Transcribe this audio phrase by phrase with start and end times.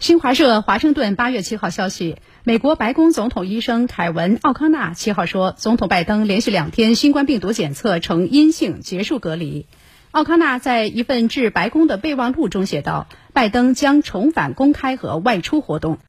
[0.00, 9.66] 新华社华盛顿八月七号消息美国白宫总统医生凯文奥康纳七号说总统拜登连续两天新冠病毒检测呈阴性结束隔离。
[10.10, 15.98] 奥康纳在一份致白宫的备忘录中写道拜登将重返公开和外出活动。